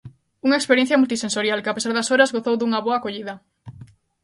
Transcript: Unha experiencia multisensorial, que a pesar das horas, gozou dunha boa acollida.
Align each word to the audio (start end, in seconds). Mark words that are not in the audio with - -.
Unha 0.45 0.59
experiencia 0.61 0.99
multisensorial, 1.01 1.61
que 1.63 1.69
a 1.71 1.75
pesar 1.77 1.91
das 1.95 2.09
horas, 2.11 2.33
gozou 2.35 2.55
dunha 2.57 2.83
boa 2.85 2.97
acollida. 2.99 3.33